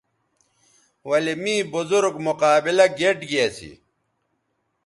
ولے 1.09 1.33
می 1.43 1.55
بزرگ 1.73 2.13
مقابلہ 2.27 2.85
گیئٹ 2.97 3.17
گی 3.29 3.37
اسی 3.45 3.71